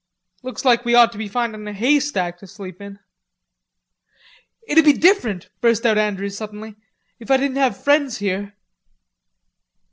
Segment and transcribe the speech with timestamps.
[0.41, 2.97] "Looks like we ought to be findin' a haystack to sleep in."
[4.67, 6.75] "It'd be different," burst out Andrews, suddenly,
[7.19, 8.55] "if I didn't have friends here."